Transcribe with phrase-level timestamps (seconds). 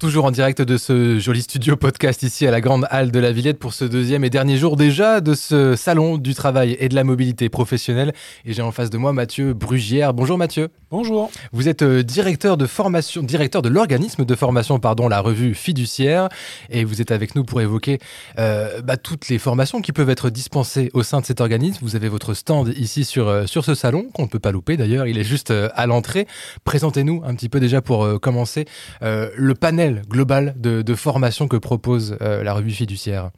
[0.00, 3.30] Toujours en direct de ce joli studio podcast ici à la Grande Halle de la
[3.30, 6.96] Villette pour ce deuxième et dernier jour déjà de ce salon du travail et de
[6.96, 8.12] la mobilité professionnelle.
[8.44, 10.12] Et j'ai en face de moi Mathieu Brugière.
[10.12, 10.68] Bonjour Mathieu.
[10.90, 11.30] Bonjour.
[11.52, 16.28] Vous êtes euh, directeur de formation, directeur de l'organisme de formation, pardon, la revue Fiduciaire,
[16.70, 17.98] et vous êtes avec nous pour évoquer
[18.38, 21.78] euh, bah, toutes les formations qui peuvent être dispensées au sein de cet organisme.
[21.82, 24.76] Vous avez votre stand ici sur, euh, sur ce salon, qu'on ne peut pas louper
[24.76, 26.26] d'ailleurs, il est juste euh, à l'entrée.
[26.64, 28.66] Présentez-nous un petit peu déjà pour commencer
[29.00, 33.30] le panel global de, formation que propose euh, la revue Fiduciaire.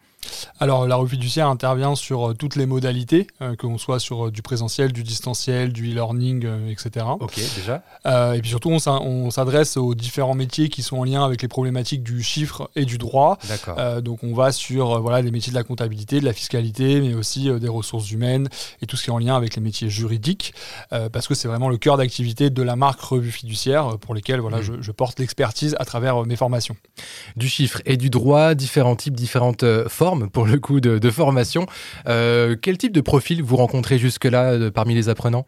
[0.60, 4.26] Alors la revue fiduciaire intervient sur euh, toutes les modalités, euh, que l'on soit sur
[4.26, 7.06] euh, du présentiel, du distanciel, du e-learning, euh, etc.
[7.20, 7.82] Ok, déjà.
[8.06, 11.48] Euh, et puis surtout, on s'adresse aux différents métiers qui sont en lien avec les
[11.48, 13.38] problématiques du chiffre et du droit.
[13.48, 13.76] D'accord.
[13.78, 17.00] Euh, donc on va sur euh, voilà, les métiers de la comptabilité, de la fiscalité,
[17.00, 18.48] mais aussi euh, des ressources humaines
[18.82, 20.54] et tout ce qui est en lien avec les métiers juridiques,
[20.92, 24.40] euh, parce que c'est vraiment le cœur d'activité de la marque Revue Fiduciaire, pour lesquelles
[24.40, 24.62] voilà, Mhm.
[24.62, 26.76] je, je porte l'expertise à travers euh, mes formations.
[27.36, 29.88] du chiffre et du droit, différents types, différentes euh,
[30.32, 31.66] pour le coup de, formation.
[32.08, 35.46] Euh, quel type de profil vous rencontrez jusque-là euh, parmi les apprenants?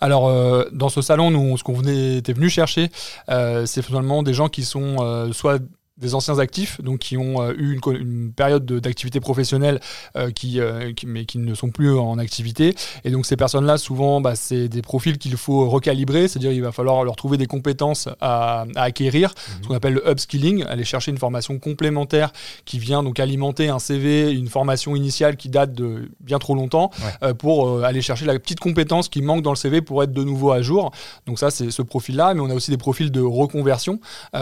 [0.00, 2.90] Alors, euh, dans ce salon, nous, ce qu'on venait- était venu chercher,
[3.28, 5.60] c'est finalement des gens qui sont soit
[6.00, 9.80] des anciens actifs, donc qui ont euh, eu une, une période de- d'activité professionnelle,
[10.16, 12.74] euh, qui, euh, qui- mais qui ne sont plus en activité.
[13.04, 16.72] Et donc ces personnes-là, souvent, bah, c'est des profils qu'il faut recalibrer, c'est-à-dire il va
[16.72, 21.10] falloir leur trouver des compétences à, à acquérir, ce qu'on appelle le upskilling, aller chercher
[21.10, 22.32] une formation complémentaire
[22.64, 26.90] qui vient donc alimenter un CV, une formation initiale qui date de bien trop longtemps,
[27.00, 27.28] Ouais.
[27.28, 30.24] euh, pour aller chercher la petite compétence qui manque dans le CV pour être de
[30.24, 30.92] nouveau à jour.
[31.26, 34.00] Donc ça, c'est ce profil-là, mais on a aussi des profils de reconversion,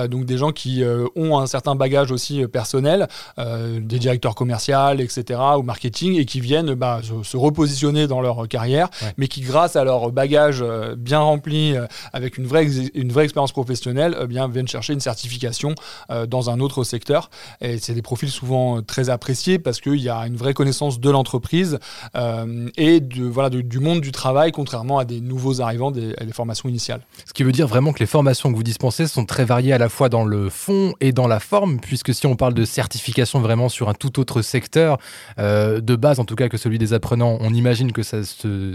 [0.08, 0.82] donc des gens qui
[1.16, 3.08] ont un certain bagage aussi euh, personnel,
[3.40, 4.68] euh, des directeurs commerciaux,
[4.98, 9.12] etc., ou marketing, et qui viennent bah, se, se repositionner dans leur carrière, Ouais.
[9.16, 13.24] mais qui, grâce à leur bagage euh, bien rempli, euh, avec une vraie, une vraie
[13.24, 15.74] expérience professionnelle, eh bien, viennent chercher une certification
[16.10, 17.30] euh, dans un autre secteur.
[17.60, 21.00] Et c'est des profils souvent euh, très appréciés parce qu'il y a une vraie connaissance
[21.00, 21.78] de l'entreprise
[22.16, 26.14] euh, et de, voilà, de- du monde du travail, contrairement à des nouveaux arrivants des,
[26.18, 27.00] à des formations initiales.
[27.26, 29.78] Ce qui veut dire vraiment que les formations que vous dispensez sont très variées à
[29.78, 33.40] la fois dans le fond et dans la forme, puisque si on parle de certification
[33.40, 34.98] vraiment sur un tout autre secteur,
[35.38, 38.18] euh, de base en tout cas que celui des apprenants, on imagine que ça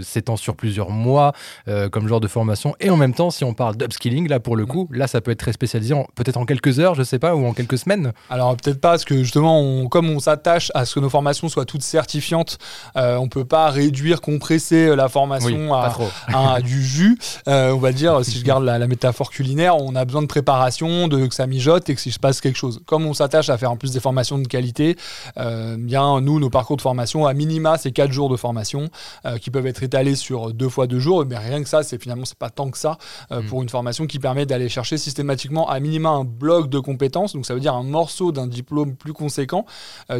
[0.02, 1.32] s'étend sur plusieurs mois
[1.68, 2.74] euh, comme genre de formation.
[2.80, 5.30] Et en même temps, si on parle d'upskilling, là pour le coup, là ça peut
[5.30, 8.12] être très spécialisé, en- peut-être en quelques heures, je sais pas, ou en quelques semaines.
[8.30, 11.48] Alors peut-être pas, parce que justement, on- comme on s'attache à ce que nos formations
[11.48, 12.58] soient toutes certifiantes,
[12.96, 16.08] euh, on peut pas réduire, compresser la formation à, trop.
[16.28, 17.18] à du jus.
[17.46, 21.08] On va dire, si je garde la, la métaphore culinaire, on a besoin de préparation,
[21.08, 22.80] de que ça mijote et que s'il se passe quelque chose.
[22.86, 24.96] Comme on s'attache à faire en plus des formations de qualité,
[25.38, 28.88] euh, bien nous, nos parcours de formation, à minima, c'est 4 jours de formation
[29.26, 31.24] euh, qui peuvent être étalés sur deux fois deux jours.
[31.26, 32.98] Mais rien que ça, c'est finalement c'est pas tant que ça
[33.32, 33.46] euh, Mm.
[33.46, 37.32] pour une formation qui permet d'aller chercher systématiquement à minima un bloc de compétences.
[37.34, 39.66] Donc ça veut dire un morceau d'un diplôme plus conséquent.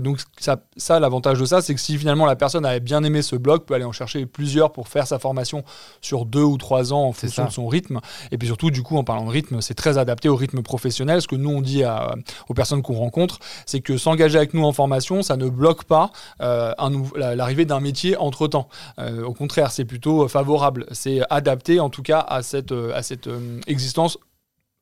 [0.03, 3.23] Donc ça, ça l'avantage de ça, c'est que si finalement la personne avait bien aimé
[3.23, 5.63] ce bloc, peut aller en chercher plusieurs pour faire sa formation
[6.01, 7.49] sur deux ou trois ans en fonction ça.
[7.49, 8.01] de son rythme.
[8.33, 11.21] Et puis surtout, du coup, en parlant de rythme, c'est très adapté au rythme professionnel.
[11.23, 12.14] Ce que nous on dit à-
[12.49, 16.11] aux personnes qu'on rencontre, c'est que s'engager avec nous en formation, ça ne bloque pas
[16.41, 16.73] euh,
[17.17, 18.69] l'arrivée d'un métier entre temps.
[18.99, 20.87] au contraire, c'est plutôt favorable.
[20.93, 24.19] C'est adapté en tout cas à cette, euh, euh, existence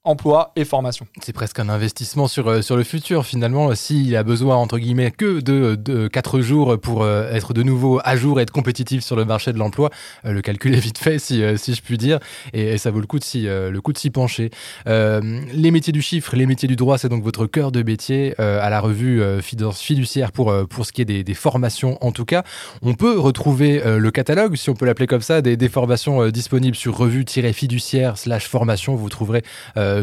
[0.05, 1.07] emploi et formation.
[1.21, 3.73] C'est presque un investissement sur, euh, sur le futur finalement.
[3.77, 8.01] S'il a besoin, entre guillemets, que de, de 4 jours pour euh, être de nouveau
[8.05, 9.91] à jour et être compétitif sur le marché de l'emploi,
[10.25, 12.19] euh, le calcul est vite fait, si, si je puis dire,
[12.53, 13.81] et, ça vaut le coup de s'y, le
[14.11, 14.51] pencher.
[14.87, 18.71] Les métiers du chiffre, les métiers du droit, c'est donc votre cœur de métier à
[18.71, 22.43] la revue Fidu- fiduciaire pour, pour ce qui est des, des formations en tout cas.
[22.81, 26.97] On peut retrouver le catalogue, si on peut l'appeler comme ça, des, formations disponibles sur
[26.97, 28.95] revue-fiduciaire slash formation.
[28.95, 29.43] Vous trouverez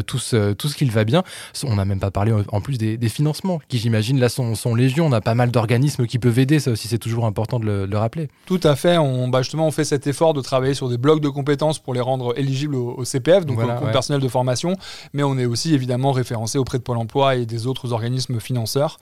[0.02, 1.22] tout, ce, tout ce qu'il va bien.
[1.66, 4.54] On n'a même pas parlé en- en plus des, des financements, qui j'imagine là sont,
[4.54, 5.06] sont légion.
[5.06, 7.86] On a pas mal d'organismes qui peuvent aider, ça aussi c'est toujours important de le,
[7.86, 8.28] de le rappeler.
[8.46, 8.98] Tout à fait.
[8.98, 11.94] On, bah justement, on fait cet effort de travailler sur des blocs de compétences pour
[11.94, 13.92] les rendre éligibles au, au CPF, donc Voilà, au compte ouais.
[13.92, 14.74] personnel de formation.
[15.12, 18.98] Mais on est aussi évidemment référencé auprès de Pôle emploi et des autres organismes financeurs.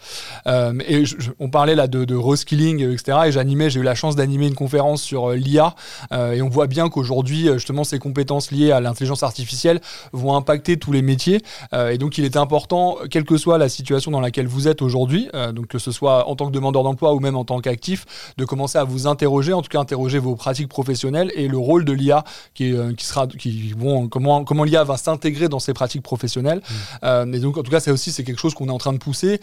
[0.47, 3.19] Euh, et je- je- on parlait là de, de reskilling, euh, etc.
[3.27, 5.75] Et j'animais, j'ai eu la chance d'animer une conférence sur euh, l'IA.
[6.13, 9.81] Euh, et on voit bien qu'aujourd'hui, euh, justement, ces compétences liées à l'intelligence artificielle
[10.13, 11.43] vont impacter tous les métiers.
[11.73, 14.83] Euh, et donc, il est important, quelle que soit la situation dans laquelle vous êtes
[14.83, 17.61] aujourd'hui, euh, donc que ce soit en tant que demandeur d'emploi ou même en tant
[17.61, 21.59] qu'actif, de commencer à vous interroger, en tout cas interroger vos pratiques professionnelles et le
[21.59, 25.49] rôle de l'IA qui, est, euh, qui sera, qui vont, comment, comment l'IA va s'intégrer
[25.49, 26.63] dans ces pratiques professionnelles.
[27.05, 28.93] Euh, et donc, en tout cas, c'est aussi c'est quelque chose qu'on est en train
[28.93, 29.41] de pousser.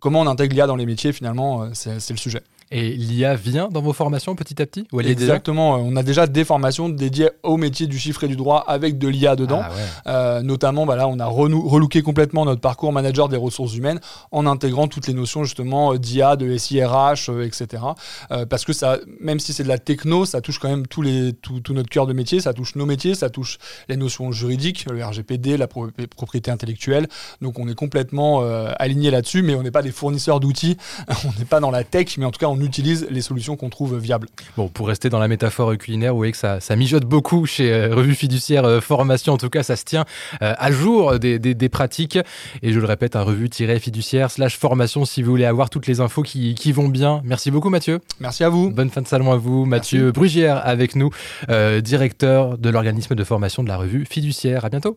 [0.00, 2.42] Euh, comment on intègre l'IA dans les métiers, finalement, euh, c'est le sujet.
[2.72, 5.74] Et l'IA vient dans vos formations petit à petit ou elle Exactement.
[5.74, 9.08] on a déjà des formations dédiées au métier du chiffre et du droit avec de
[9.08, 9.62] l'IA dedans.
[9.64, 9.70] Ah
[10.06, 13.98] euh, notamment, bah on a relooké complètement notre parcours manager des ressources humaines
[14.30, 17.82] en intégrant toutes les notions justement d'IA, de SIRH, etc.
[18.48, 21.32] parce que ça, même si c'est de la techno, ça touche quand même tous les,
[21.32, 23.58] tout, tout, notre cœur de métier, ça touche nos métiers, ça touche
[23.88, 27.08] les notions juridiques, le RGPD, la propriété intellectuelle.
[27.40, 30.76] Donc on est complètement euh, aligné là-dessus, mais on n'est pas des fournisseurs d'outils,
[31.24, 33.70] on n'est pas dans la tech, mais en tout cas on utilise les solutions qu'on
[33.70, 34.28] trouve viables.
[34.56, 37.72] Bon, pour rester dans la métaphore culinaire, vous voyez que ça, ça mijote beaucoup chez
[37.72, 40.04] euh, Revue Fiduciaire euh, Formation, en tout cas ça se tient
[40.40, 42.18] à jour des, des, pratiques.
[42.62, 46.22] Et je le répète, à revue-fiduciaire slash formation si vous voulez avoir toutes les infos
[46.22, 47.20] qui, qui, vont bien.
[47.24, 48.00] Merci beaucoup Mathieu.
[48.20, 48.70] Merci à vous.
[48.70, 49.64] Bonne fin de salon à vous.
[49.64, 51.10] Mathieu Brugière avec nous,
[51.82, 54.64] directeur de l'organisme de formation de la revue Fiduciaire.
[54.64, 54.96] À bientôt.